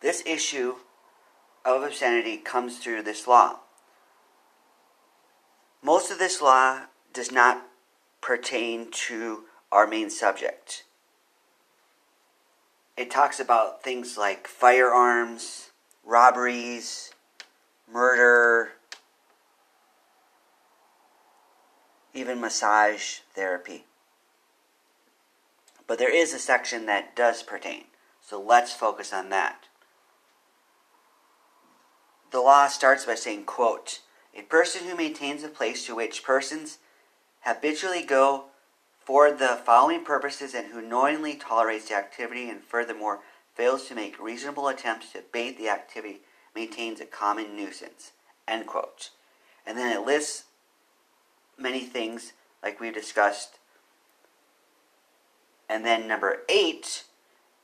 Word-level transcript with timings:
This 0.00 0.22
issue 0.24 0.76
of 1.64 1.82
obscenity 1.82 2.36
comes 2.36 2.78
through 2.78 3.02
this 3.02 3.26
law. 3.26 3.58
Most 5.82 6.10
of 6.10 6.18
this 6.18 6.40
law 6.40 6.82
does 7.12 7.32
not 7.32 7.66
pertain 8.20 8.90
to 8.90 9.44
our 9.72 9.86
main 9.86 10.10
subject. 10.10 10.84
It 12.98 13.12
talks 13.12 13.38
about 13.38 13.84
things 13.84 14.18
like 14.18 14.48
firearms, 14.48 15.70
robberies, 16.04 17.12
murder, 17.88 18.72
even 22.12 22.40
massage 22.40 23.20
therapy. 23.36 23.84
But 25.86 26.00
there 26.00 26.12
is 26.12 26.34
a 26.34 26.40
section 26.40 26.86
that 26.86 27.14
does 27.14 27.44
pertain, 27.44 27.84
so 28.20 28.42
let's 28.42 28.72
focus 28.72 29.12
on 29.12 29.28
that. 29.28 29.66
The 32.32 32.40
law 32.40 32.66
starts 32.66 33.04
by 33.04 33.14
saying, 33.14 33.44
quote, 33.44 34.00
a 34.36 34.42
person 34.42 34.88
who 34.88 34.96
maintains 34.96 35.44
a 35.44 35.48
place 35.48 35.86
to 35.86 35.94
which 35.94 36.24
persons 36.24 36.78
habitually 37.42 38.02
go 38.02 38.46
for 39.08 39.32
the 39.32 39.58
following 39.64 40.04
purposes 40.04 40.52
and 40.52 40.66
who 40.66 40.82
knowingly 40.82 41.34
tolerates 41.34 41.88
the 41.88 41.94
activity 41.94 42.50
and 42.50 42.62
furthermore 42.62 43.20
fails 43.54 43.86
to 43.86 43.94
make 43.94 44.22
reasonable 44.22 44.68
attempts 44.68 45.12
to 45.12 45.20
abate 45.20 45.56
the 45.56 45.66
activity 45.66 46.20
maintains 46.54 47.00
a 47.00 47.06
common 47.06 47.56
nuisance. 47.56 48.12
End 48.46 48.66
quote. 48.66 49.08
And 49.66 49.78
then 49.78 49.96
it 49.96 50.04
lists 50.04 50.44
many 51.56 51.80
things 51.80 52.34
like 52.62 52.80
we've 52.80 52.92
discussed. 52.92 53.58
And 55.70 55.86
then 55.86 56.06
number 56.06 56.40
eight 56.50 57.04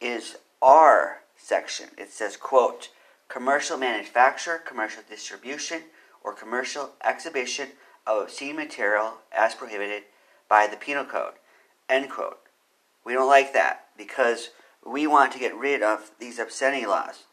is 0.00 0.38
our 0.62 1.20
section. 1.36 1.90
It 1.98 2.12
says, 2.12 2.38
quote, 2.38 2.88
commercial 3.28 3.76
manufacture, 3.76 4.56
commercial 4.56 5.02
distribution, 5.06 5.82
or 6.24 6.32
commercial 6.32 6.92
exhibition 7.04 7.68
of 8.06 8.22
obscene 8.22 8.56
material 8.56 9.18
as 9.36 9.54
prohibited 9.54 10.04
by 10.48 10.66
the 10.66 10.76
Penal 10.76 11.04
Code. 11.04 11.34
End 11.88 12.10
quote. 12.10 12.38
We 13.04 13.12
don't 13.12 13.28
like 13.28 13.52
that 13.52 13.86
because 13.96 14.50
we 14.84 15.06
want 15.06 15.32
to 15.32 15.38
get 15.38 15.56
rid 15.56 15.82
of 15.82 16.10
these 16.18 16.38
obscenity 16.38 16.86
laws. 16.86 17.24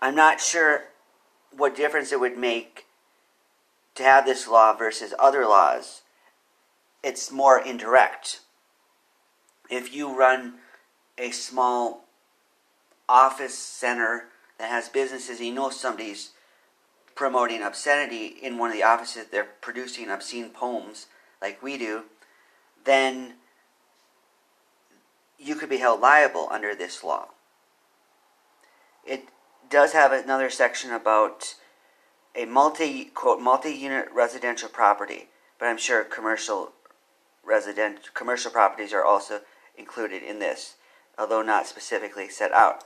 I'm 0.00 0.14
not 0.14 0.40
sure 0.40 0.84
what 1.50 1.76
difference 1.76 2.12
it 2.12 2.20
would 2.20 2.38
make 2.38 2.86
to 3.94 4.02
have 4.02 4.24
this 4.24 4.46
law 4.46 4.74
versus 4.74 5.12
other 5.18 5.44
laws. 5.44 6.02
It's 7.02 7.32
more 7.32 7.60
indirect. 7.60 8.40
If 9.70 9.94
you 9.94 10.16
run 10.16 10.54
a 11.16 11.30
small 11.30 12.04
office 13.08 13.58
center 13.58 14.24
that 14.58 14.70
has 14.70 14.88
businesses, 14.88 15.40
you 15.40 15.52
know 15.52 15.70
somebody's 15.70 16.30
promoting 17.14 17.62
obscenity 17.62 18.26
in 18.26 18.58
one 18.58 18.70
of 18.70 18.76
the 18.76 18.84
offices, 18.84 19.26
they're 19.30 19.48
producing 19.60 20.10
obscene 20.10 20.50
poems 20.50 21.06
like 21.40 21.62
we 21.62 21.78
do, 21.78 22.04
then 22.84 23.34
you 25.38 25.54
could 25.54 25.68
be 25.68 25.78
held 25.78 26.00
liable 26.00 26.48
under 26.50 26.74
this 26.74 27.04
law. 27.04 27.28
It 29.06 29.24
does 29.70 29.92
have 29.92 30.12
another 30.12 30.50
section 30.50 30.92
about 30.92 31.54
a 32.34 32.44
multi 32.44 33.06
quote 33.06 33.40
multi 33.40 33.70
unit 33.70 34.08
residential 34.12 34.68
property, 34.68 35.28
but 35.58 35.66
I'm 35.66 35.78
sure 35.78 36.04
commercial 36.04 36.72
resident 37.44 38.14
commercial 38.14 38.50
properties 38.50 38.92
are 38.92 39.04
also 39.04 39.40
included 39.76 40.22
in 40.22 40.38
this, 40.38 40.74
although 41.18 41.42
not 41.42 41.66
specifically 41.66 42.28
set 42.28 42.52
out. 42.52 42.84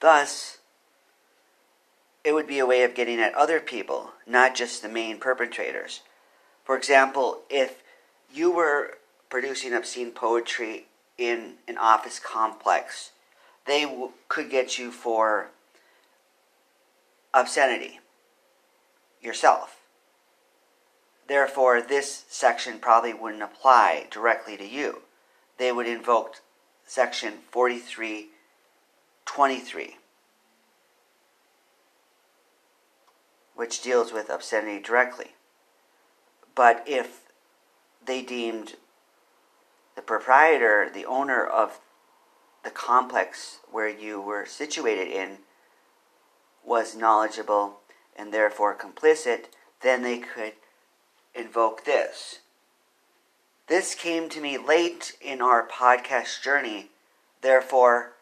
Thus, 0.00 0.58
it 2.22 2.34
would 2.34 2.46
be 2.46 2.58
a 2.58 2.66
way 2.66 2.82
of 2.82 2.94
getting 2.94 3.20
at 3.20 3.34
other 3.34 3.60
people, 3.60 4.12
not 4.26 4.54
just 4.54 4.82
the 4.82 4.88
main 4.88 5.18
perpetrators. 5.18 6.02
For 6.66 6.76
example, 6.76 7.40
if 7.48 7.82
you 8.34 8.50
were 8.50 8.98
producing 9.30 9.72
obscene 9.72 10.10
poetry 10.10 10.88
in 11.16 11.54
an 11.68 11.78
office 11.78 12.18
complex, 12.18 13.12
they 13.66 13.84
w- 13.84 14.10
could 14.28 14.50
get 14.50 14.76
you 14.76 14.90
for 14.90 15.50
obscenity 17.32 18.00
yourself. 19.22 19.76
Therefore, 21.28 21.80
this 21.80 22.24
section 22.28 22.80
probably 22.80 23.14
wouldn't 23.14 23.44
apply 23.44 24.08
directly 24.10 24.56
to 24.56 24.66
you. 24.66 25.02
They 25.58 25.70
would 25.70 25.86
invoke 25.86 26.40
section 26.84 27.34
4323, 27.52 29.98
which 33.54 33.82
deals 33.82 34.12
with 34.12 34.30
obscenity 34.30 34.80
directly. 34.80 35.35
But 36.56 36.82
if 36.86 37.20
they 38.04 38.22
deemed 38.22 38.74
the 39.94 40.02
proprietor, 40.02 40.90
the 40.92 41.04
owner 41.04 41.46
of 41.46 41.78
the 42.64 42.70
complex 42.70 43.58
where 43.70 43.88
you 43.88 44.20
were 44.20 44.46
situated 44.46 45.06
in, 45.06 45.38
was 46.64 46.96
knowledgeable 46.96 47.78
and 48.16 48.32
therefore 48.32 48.74
complicit, 48.74 49.44
then 49.82 50.02
they 50.02 50.18
could 50.18 50.54
invoke 51.34 51.84
this. 51.84 52.40
This 53.68 53.94
came 53.94 54.28
to 54.30 54.40
me 54.40 54.58
late 54.58 55.16
in 55.20 55.42
our 55.42 55.66
podcast 55.66 56.42
journey, 56.42 56.90
therefore, 57.42 58.12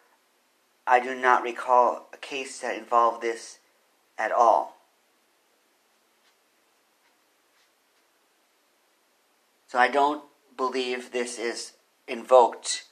I 0.86 1.00
do 1.00 1.14
not 1.14 1.42
recall 1.42 2.08
a 2.12 2.16
case 2.16 2.60
that 2.60 2.76
involved 2.76 3.22
this 3.22 3.58
at 4.18 4.32
all. 4.32 4.76
So 9.74 9.80
I 9.80 9.88
don't 9.88 10.22
believe 10.56 11.10
this 11.10 11.36
is 11.36 11.72
invoked 12.06 12.84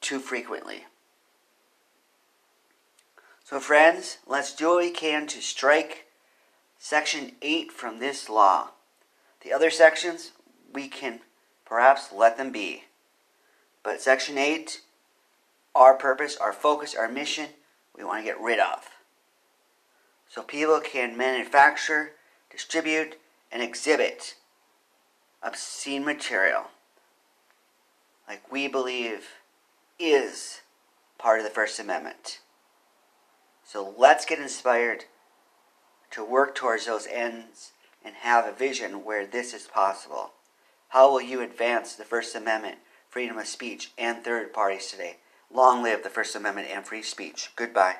too 0.00 0.20
frequently. 0.20 0.84
So, 3.44 3.60
friends, 3.60 4.16
let's 4.26 4.54
do 4.54 4.68
what 4.68 4.78
we 4.78 4.90
can 4.90 5.26
to 5.26 5.42
strike 5.42 6.06
Section 6.78 7.32
8 7.42 7.70
from 7.70 7.98
this 7.98 8.30
law. 8.30 8.68
The 9.42 9.52
other 9.52 9.68
sections, 9.68 10.32
we 10.72 10.88
can 10.88 11.20
perhaps 11.66 12.10
let 12.10 12.38
them 12.38 12.52
be. 12.52 12.84
But 13.82 14.00
Section 14.00 14.38
8, 14.38 14.80
our 15.74 15.92
purpose, 15.92 16.38
our 16.38 16.54
focus, 16.54 16.94
our 16.94 17.06
mission, 17.10 17.48
we 17.94 18.02
want 18.02 18.20
to 18.20 18.24
get 18.24 18.40
rid 18.40 18.60
of. 18.60 18.88
So 20.30 20.42
people 20.42 20.80
can 20.80 21.18
manufacture, 21.18 22.12
distribute, 22.50 23.16
and 23.52 23.62
exhibit 23.62 24.36
obscene 25.42 26.04
material, 26.04 26.64
like 28.28 28.50
we 28.50 28.68
believe 28.68 29.28
is 29.98 30.60
part 31.18 31.38
of 31.38 31.44
the 31.44 31.50
First 31.50 31.78
Amendment. 31.78 32.40
So 33.64 33.94
let's 33.96 34.24
get 34.24 34.38
inspired 34.38 35.04
to 36.10 36.24
work 36.24 36.54
towards 36.54 36.86
those 36.86 37.06
ends 37.06 37.72
and 38.04 38.14
have 38.16 38.46
a 38.46 38.52
vision 38.52 39.04
where 39.04 39.26
this 39.26 39.54
is 39.54 39.66
possible. 39.66 40.32
How 40.88 41.10
will 41.10 41.22
you 41.22 41.40
advance 41.40 41.94
the 41.94 42.04
First 42.04 42.34
Amendment, 42.34 42.78
freedom 43.08 43.38
of 43.38 43.46
speech, 43.46 43.92
and 43.96 44.22
third 44.22 44.52
parties 44.52 44.88
today? 44.88 45.16
Long 45.52 45.82
live 45.82 46.02
the 46.02 46.10
First 46.10 46.36
Amendment 46.36 46.68
and 46.70 46.84
free 46.84 47.02
speech. 47.02 47.50
Goodbye. 47.56 47.96